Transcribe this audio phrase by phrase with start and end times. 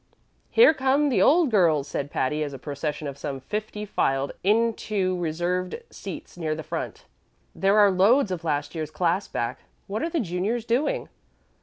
[0.49, 5.15] "Here come the old girls!" said Patty, as a procession of some fifty filed into
[5.19, 7.05] reserved seats near the front.
[7.53, 9.59] "There are loads of last year's class back.
[9.85, 11.07] What are the juniors doing?